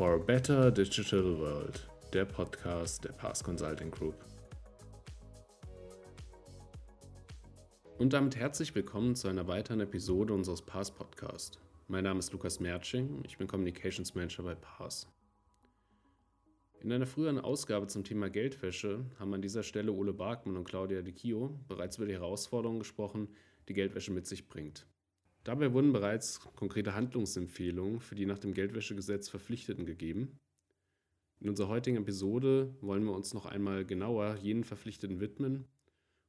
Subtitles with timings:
[0.00, 4.14] For a Better Digital World, der Podcast der Pass Consulting Group.
[7.98, 11.58] Und damit herzlich willkommen zu einer weiteren Episode unseres Pass Podcast.
[11.86, 15.06] Mein Name ist Lukas Merching, ich bin Communications Manager bei Pass.
[16.80, 21.02] In einer früheren Ausgabe zum Thema Geldwäsche haben an dieser Stelle Ole Barkmann und Claudia
[21.02, 23.28] Di Chio bereits über die Herausforderungen gesprochen,
[23.68, 24.86] die Geldwäsche mit sich bringt.
[25.44, 30.38] Dabei wurden bereits konkrete Handlungsempfehlungen für die nach dem Geldwäschegesetz Verpflichteten gegeben.
[31.40, 35.64] In unserer heutigen Episode wollen wir uns noch einmal genauer jenen Verpflichteten widmen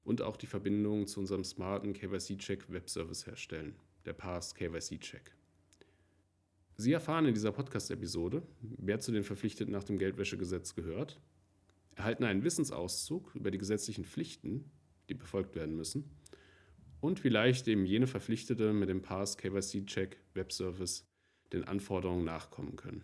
[0.03, 5.35] und auch die Verbindung zu unserem smarten KYC-Check Webservice herstellen, der PAS KYC-Check.
[6.77, 11.19] Sie erfahren in dieser Podcast-Episode, wer zu den Verpflichteten nach dem Geldwäschegesetz gehört,
[11.95, 14.71] erhalten einen Wissensauszug über die gesetzlichen Pflichten,
[15.09, 16.09] die befolgt werden müssen
[17.01, 21.05] und vielleicht eben jene Verpflichtete mit dem Pass KYC Check Webservice
[21.51, 23.03] den Anforderungen nachkommen können.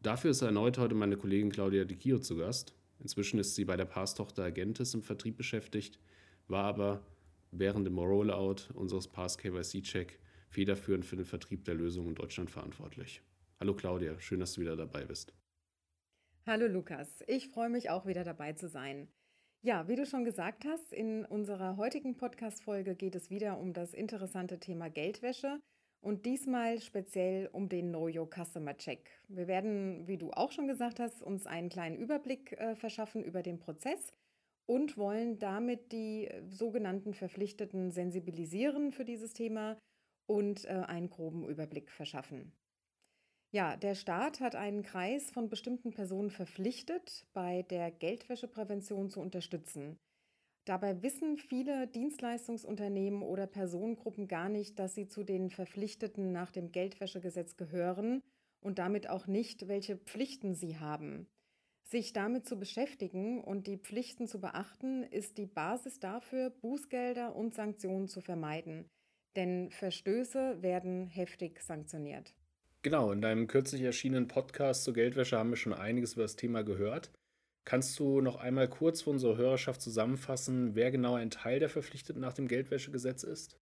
[0.00, 2.74] Dafür ist erneut heute meine Kollegin Claudia Di Chio zu Gast.
[3.00, 5.98] Inzwischen ist sie bei der Pass-Tochter Agentis im Vertrieb beschäftigt,
[6.46, 7.04] war aber
[7.50, 10.18] während dem Rollout unseres Pass KYC Check
[10.50, 13.22] federführend für den Vertrieb der Lösung in Deutschland verantwortlich.
[13.58, 15.32] Hallo Claudia, schön, dass du wieder dabei bist.
[16.46, 19.08] Hallo Lukas, ich freue mich auch wieder dabei zu sein.
[19.66, 23.94] Ja, wie du schon gesagt hast, in unserer heutigen Podcast-Folge geht es wieder um das
[23.94, 25.58] interessante Thema Geldwäsche
[26.02, 29.08] und diesmal speziell um den Know Your Customer Check.
[29.28, 33.42] Wir werden, wie du auch schon gesagt hast, uns einen kleinen Überblick äh, verschaffen über
[33.42, 34.12] den Prozess
[34.66, 39.78] und wollen damit die äh, sogenannten Verpflichteten sensibilisieren für dieses Thema
[40.26, 42.52] und äh, einen groben Überblick verschaffen.
[43.54, 49.96] Ja, der Staat hat einen Kreis von bestimmten Personen verpflichtet, bei der Geldwäscheprävention zu unterstützen.
[50.64, 56.72] Dabei wissen viele Dienstleistungsunternehmen oder Personengruppen gar nicht, dass sie zu den Verpflichteten nach dem
[56.72, 58.24] Geldwäschegesetz gehören
[58.60, 61.28] und damit auch nicht, welche Pflichten sie haben.
[61.84, 67.54] Sich damit zu beschäftigen und die Pflichten zu beachten, ist die Basis dafür, Bußgelder und
[67.54, 68.90] Sanktionen zu vermeiden.
[69.36, 72.34] Denn Verstöße werden heftig sanktioniert.
[72.84, 76.62] Genau, in deinem kürzlich erschienenen Podcast zur Geldwäsche haben wir schon einiges über das Thema
[76.62, 77.10] gehört.
[77.64, 82.20] Kannst du noch einmal kurz für unsere Hörerschaft zusammenfassen, wer genau ein Teil der Verpflichteten
[82.20, 83.58] nach dem Geldwäschegesetz ist?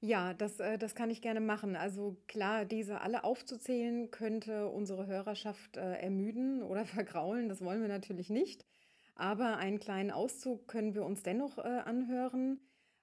[0.00, 1.76] Ja, das, äh, das kann ich gerne machen.
[1.76, 7.48] Also klar, diese alle aufzuzählen, könnte unsere Hörerschaft äh, ermüden oder vergraulen.
[7.48, 8.66] Das wollen wir natürlich nicht.
[9.14, 12.58] Aber einen kleinen Auszug können wir uns dennoch äh, anhören.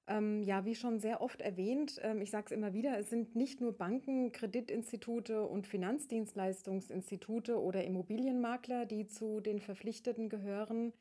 [0.07, 3.35] Ähm, ja, wie schon sehr oft erwähnt, ähm, ich sage es immer wieder, es sind
[3.35, 10.93] nicht nur Banken, Kreditinstitute und Finanzdienstleistungsinstitute oder Immobilienmakler, die zu den Verpflichteten gehören.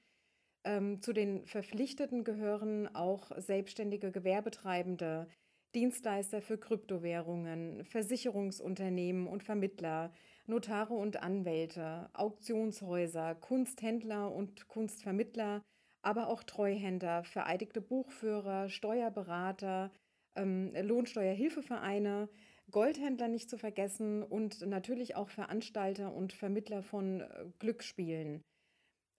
[0.65, 5.27] Ähm, zu den Verpflichteten gehören auch selbstständige Gewerbetreibende,
[5.75, 10.13] Dienstleister für Kryptowährungen, Versicherungsunternehmen und Vermittler,
[10.47, 15.63] Notare und Anwälte, Auktionshäuser, Kunsthändler und Kunstvermittler,
[16.03, 19.91] aber auch Treuhänder, vereidigte Buchführer, Steuerberater,
[20.37, 22.29] ähm, Lohnsteuerhilfevereine,
[22.71, 27.27] Goldhändler nicht zu vergessen und natürlich auch Veranstalter und Vermittler von äh,
[27.59, 28.43] Glücksspielen.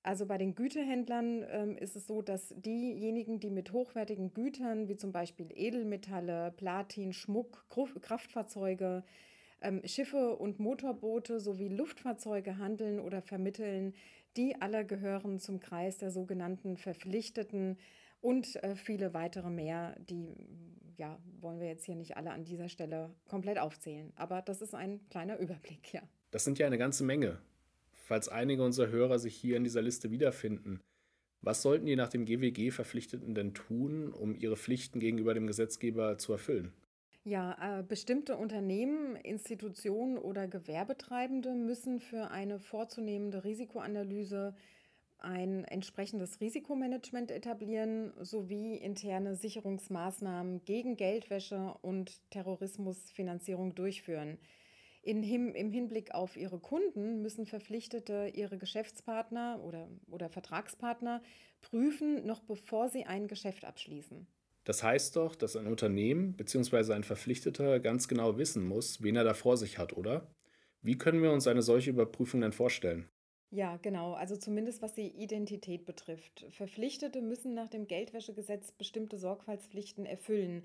[0.03, 4.95] Also bei den Gütehändlern ähm, ist es so, dass diejenigen, die mit hochwertigen Gütern wie
[4.95, 7.65] zum Beispiel Edelmetalle, Platin, Schmuck,
[8.01, 9.03] Kraftfahrzeuge,
[9.61, 13.93] ähm, Schiffe und Motorboote sowie Luftfahrzeuge handeln oder vermitteln,
[14.37, 17.77] die alle gehören zum Kreis der sogenannten Verpflichteten
[18.21, 20.35] und äh, viele weitere mehr, die
[20.97, 24.13] ja, wollen wir jetzt hier nicht alle an dieser Stelle komplett aufzählen.
[24.15, 26.01] Aber das ist ein kleiner Überblick, ja.
[26.29, 27.39] Das sind ja eine ganze Menge.
[27.91, 30.79] Falls einige unserer Hörer sich hier in dieser Liste wiederfinden,
[31.41, 36.19] was sollten die nach dem GWG Verpflichteten denn tun, um ihre Pflichten gegenüber dem Gesetzgeber
[36.19, 36.71] zu erfüllen?
[37.23, 44.55] Ja, äh, bestimmte Unternehmen, Institutionen oder Gewerbetreibende müssen für eine vorzunehmende Risikoanalyse
[45.19, 54.39] ein entsprechendes Risikomanagement etablieren sowie interne Sicherungsmaßnahmen gegen Geldwäsche und Terrorismusfinanzierung durchführen.
[55.03, 61.21] In, Im Hinblick auf ihre Kunden müssen Verpflichtete ihre Geschäftspartner oder, oder Vertragspartner
[61.61, 64.25] prüfen, noch bevor sie ein Geschäft abschließen.
[64.63, 66.93] Das heißt doch, dass ein Unternehmen bzw.
[66.93, 70.27] ein Verpflichteter ganz genau wissen muss, wen er da vor sich hat, oder?
[70.81, 73.09] Wie können wir uns eine solche Überprüfung denn vorstellen?
[73.49, 74.13] Ja, genau.
[74.13, 76.45] Also zumindest was die Identität betrifft.
[76.51, 80.63] Verpflichtete müssen nach dem Geldwäschegesetz bestimmte Sorgfaltspflichten erfüllen.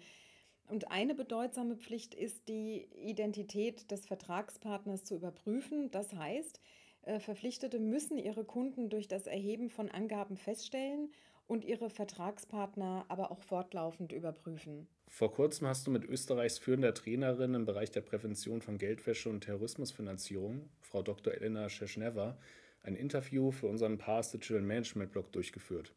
[0.68, 5.90] Und eine bedeutsame Pflicht ist, die Identität des Vertragspartners zu überprüfen.
[5.90, 6.60] Das heißt,
[7.02, 11.12] äh, Verpflichtete müssen ihre Kunden durch das Erheben von Angaben feststellen
[11.46, 14.88] und ihre Vertragspartner aber auch fortlaufend überprüfen.
[15.08, 19.42] Vor kurzem hast du mit Österreichs führender Trainerin im Bereich der Prävention von Geldwäsche und
[19.42, 21.32] Terrorismusfinanzierung, Frau Dr.
[21.32, 22.36] Elena Scheschnever,
[22.82, 25.94] ein Interview für unseren Past Digital Management Blog durchgeführt.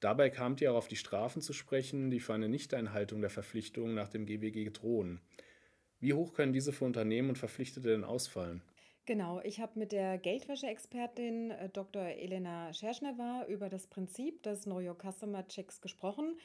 [0.00, 3.94] Dabei kamt ihr auch auf die Strafen zu sprechen, die für eine Nichteinhaltung der Verpflichtungen
[3.94, 5.20] nach dem GWG drohen.
[6.00, 8.62] Wie hoch können diese für Unternehmen und Verpflichtete denn ausfallen?
[9.04, 12.02] Genau, ich habe mit der Geldwäsche-Expertin äh, Dr.
[12.02, 16.38] Elena Scherschnewa über das Prinzip des Know Your Customer Checks gesprochen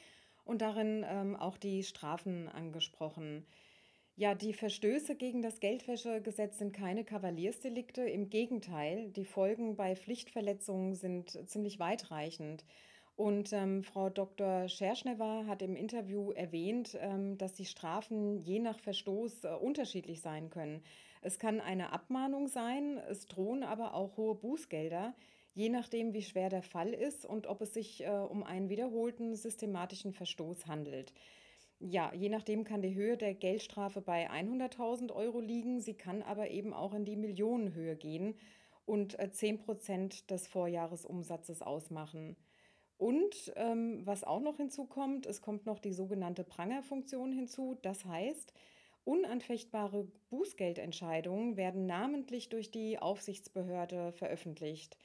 [0.44, 3.46] und darin ähm, auch die Strafen angesprochen.
[4.16, 8.02] Ja, die Verstöße gegen das Geldwäschegesetz sind keine Kavaliersdelikte.
[8.02, 12.64] Im Gegenteil, die Folgen bei Pflichtverletzungen sind ziemlich weitreichend.
[13.14, 14.68] Und ähm, Frau Dr.
[14.68, 20.50] Scherschnewa hat im Interview erwähnt, ähm, dass die Strafen je nach Verstoß äh, unterschiedlich sein
[20.50, 20.82] können.
[21.22, 25.14] Es kann eine Abmahnung sein, es drohen aber auch hohe Bußgelder,
[25.54, 29.34] je nachdem, wie schwer der Fall ist und ob es sich äh, um einen wiederholten
[29.34, 31.12] systematischen Verstoß handelt.
[31.80, 36.50] Ja, je nachdem kann die Höhe der Geldstrafe bei 100.000 Euro liegen, sie kann aber
[36.50, 38.34] eben auch in die Millionenhöhe gehen
[38.84, 42.36] und äh, 10 Prozent des Vorjahresumsatzes ausmachen.
[42.96, 47.78] Und ähm, was auch noch hinzukommt, es kommt noch die sogenannte Prangerfunktion hinzu.
[47.82, 48.52] Das heißt,
[49.08, 54.98] Unanfechtbare Bußgeldentscheidungen werden namentlich durch die Aufsichtsbehörde veröffentlicht.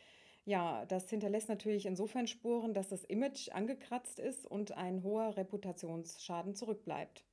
[0.44, 6.54] Ja, das hinterlässt natürlich insofern Spuren, dass das Image angekratzt ist und ein hoher Reputationsschaden
[6.54, 7.24] zurückbleibt.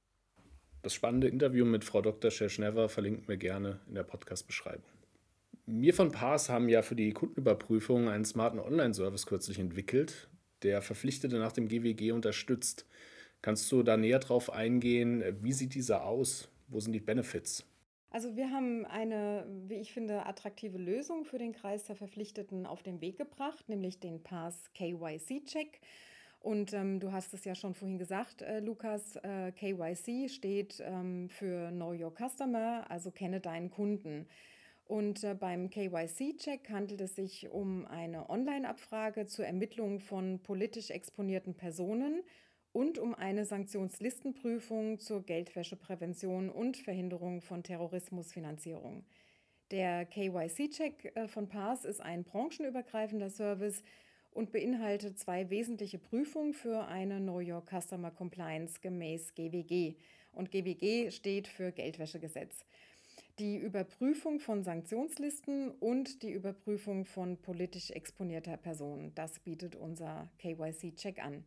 [0.82, 2.30] Das spannende Interview mit Frau Dr.
[2.30, 4.92] Scheschnever verlinken wir gerne in der Podcast-Beschreibung.
[5.66, 10.28] Wir von Pass haben ja für die Kundenüberprüfung einen smarten Online-Service kürzlich entwickelt,
[10.62, 12.86] der Verpflichtete nach dem GWG unterstützt.
[13.42, 15.24] Kannst du da näher drauf eingehen?
[15.40, 16.48] Wie sieht dieser aus?
[16.70, 17.66] Wo sind die Benefits?
[18.10, 22.82] Also wir haben eine, wie ich finde, attraktive Lösung für den Kreis der Verpflichteten auf
[22.82, 25.80] den Weg gebracht, nämlich den Pass KYC-Check.
[26.40, 31.28] Und ähm, du hast es ja schon vorhin gesagt, äh, Lukas, äh, KYC steht ähm,
[31.28, 34.26] für Know Your Customer, also kenne deinen Kunden.
[34.86, 41.54] Und äh, beim KYC-Check handelt es sich um eine Online-Abfrage zur Ermittlung von politisch exponierten
[41.54, 42.22] Personen
[42.72, 49.04] und um eine Sanktionslistenprüfung zur Geldwäscheprävention und Verhinderung von Terrorismusfinanzierung.
[49.70, 53.82] Der KYC-Check äh, von PAS ist ein branchenübergreifender Service
[54.32, 59.94] und beinhaltet zwei wesentliche Prüfungen für eine Know Your Customer Compliance gemäß GWG.
[60.32, 62.64] Und GWG steht für Geldwäschegesetz.
[63.38, 69.14] Die Überprüfung von Sanktionslisten und die Überprüfung von politisch exponierter Personen.
[69.14, 71.44] Das bietet unser KYC-Check an.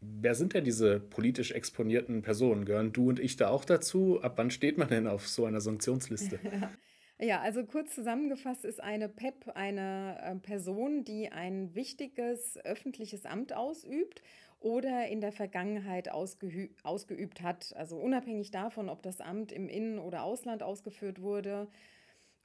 [0.00, 2.64] Wer sind denn diese politisch exponierten Personen?
[2.64, 4.20] Gehören du und ich da auch dazu?
[4.22, 6.38] Ab wann steht man denn auf so einer Sanktionsliste?
[7.20, 13.52] Ja, also kurz zusammengefasst ist eine PEP eine äh, Person, die ein wichtiges öffentliches Amt
[13.52, 14.22] ausübt
[14.60, 17.74] oder in der Vergangenheit ausgeübt hat.
[17.76, 21.66] Also unabhängig davon, ob das Amt im Innen- oder Ausland ausgeführt wurde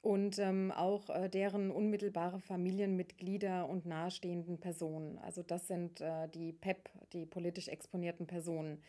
[0.04, 5.18] und ähm, auch äh, deren unmittelbare Familienmitglieder und nahestehenden Personen.
[5.20, 8.84] Also das sind äh, die PEP, die politisch exponierten Personen.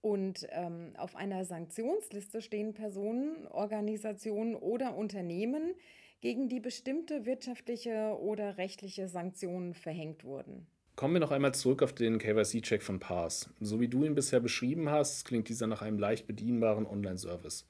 [0.00, 5.74] Und ähm, auf einer Sanktionsliste stehen Personen, Organisationen oder Unternehmen,
[6.20, 10.66] gegen die bestimmte wirtschaftliche oder rechtliche Sanktionen verhängt wurden.
[10.96, 13.48] Kommen wir noch einmal zurück auf den KYC-Check von PARS.
[13.60, 17.68] So wie du ihn bisher beschrieben hast, klingt dieser nach einem leicht bedienbaren Online-Service.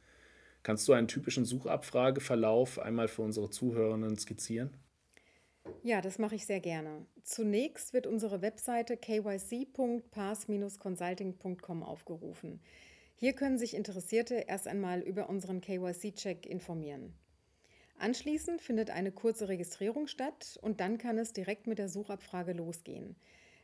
[0.63, 4.71] Kannst du einen typischen Suchabfrageverlauf einmal für unsere Zuhörenden skizzieren?
[5.83, 7.05] Ja, das mache ich sehr gerne.
[7.23, 12.61] Zunächst wird unsere Webseite kyc.pass-consulting.com aufgerufen.
[13.17, 17.13] Hier können sich Interessierte erst einmal über unseren KYC-Check informieren.
[17.99, 23.17] Anschließend findet eine kurze Registrierung statt und dann kann es direkt mit der Suchabfrage losgehen.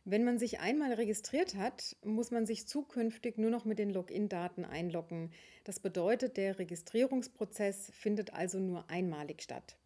[0.06, 4.66] Wenn man sich einmal registriert hat, muss man sich zukünftig nur noch mit den Login-Daten
[4.66, 5.30] einloggen.
[5.64, 9.76] Das bedeutet, der Registrierungsprozess findet also nur einmalig statt.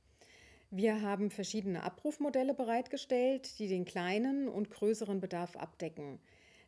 [0.70, 6.18] Wir haben verschiedene Abrufmodelle bereitgestellt, die den kleinen und größeren Bedarf abdecken.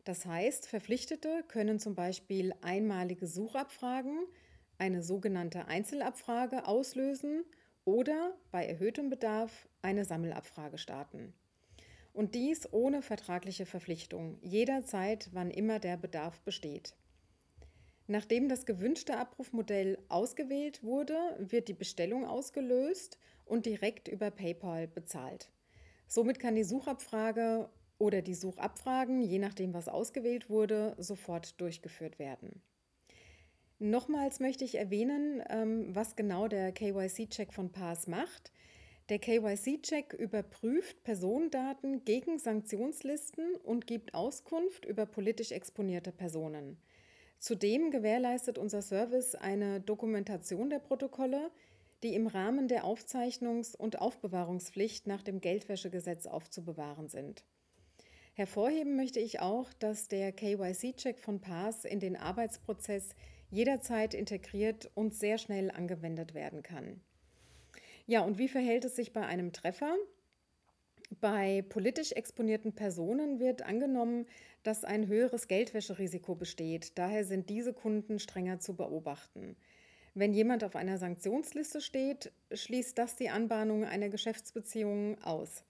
[0.05, 4.17] Das heißt, Verpflichtete können zum Beispiel einmalige Suchabfragen,
[4.77, 7.43] eine sogenannte Einzelabfrage auslösen
[7.83, 11.33] oder bei erhöhtem Bedarf eine Sammelabfrage starten.
[12.13, 16.95] Und dies ohne vertragliche Verpflichtung, jederzeit, wann immer der Bedarf besteht.
[18.07, 25.49] Nachdem das gewünschte Abrufmodell ausgewählt wurde, wird die Bestellung ausgelöst und direkt über PayPal bezahlt.
[26.07, 32.61] Somit kann die Suchabfrage oder die Suchabfragen, je nachdem was ausgewählt wurde, sofort durchgeführt werden.
[33.79, 38.51] Nochmals möchte ich erwähnen, ähm, was genau der KYC-Check von PAS macht.
[39.11, 46.77] Der KYC-Check überprüft Personendaten gegen Sanktionslisten und gibt Auskunft über politisch exponierte Personen.
[47.37, 51.51] Zudem gewährleistet unser Service eine Dokumentation der Protokolle,
[52.03, 57.43] die im Rahmen der Aufzeichnungs- und Aufbewahrungspflicht nach dem Geldwäschegesetz aufzubewahren sind.
[58.31, 63.09] Hervorheben möchte ich auch, dass der KYC-Check von PAS in den Arbeitsprozess
[63.49, 67.01] jederzeit integriert und sehr schnell angewendet werden kann.
[68.11, 69.95] Ja, und wie verhält es sich bei einem Treffer?
[71.21, 74.25] Bei politisch exponierten Personen wird angenommen,
[74.63, 76.97] dass ein höheres Geldwäscherisiko besteht.
[76.97, 79.55] Daher sind diese Kunden strenger zu beobachten.
[80.13, 85.63] Wenn jemand auf einer Sanktionsliste steht, schließt das die Anbahnung einer Geschäftsbeziehung aus.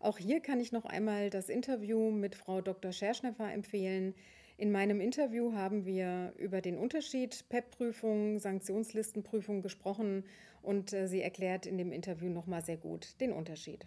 [0.00, 2.90] Auch hier kann ich noch einmal das Interview mit Frau Dr.
[2.90, 4.16] Scherschneffer empfehlen.
[4.56, 10.24] In meinem Interview haben wir über den Unterschied PEP-Prüfung, Sanktionslistenprüfung gesprochen
[10.62, 13.86] und äh, sie erklärt in dem Interview nochmal sehr gut den Unterschied.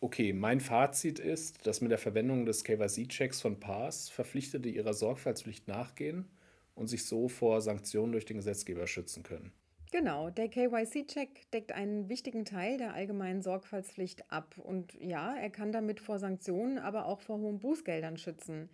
[0.00, 5.66] Okay, mein Fazit ist, dass mit der Verwendung des KYC-Checks von PAS Verpflichtete ihrer Sorgfaltspflicht
[5.66, 6.28] nachgehen
[6.74, 9.52] und sich so vor Sanktionen durch den Gesetzgeber schützen können.
[9.90, 14.56] Genau, der KYC-Check deckt einen wichtigen Teil der allgemeinen Sorgfaltspflicht ab.
[14.58, 18.68] Und ja, er kann damit vor Sanktionen, aber auch vor hohen Bußgeldern schützen.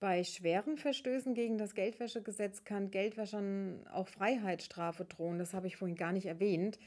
[0.00, 5.38] Bei schweren Verstößen gegen das Geldwäschegesetz kann Geldwäschern auch Freiheitsstrafe drohen.
[5.38, 6.78] Das habe ich vorhin gar nicht erwähnt.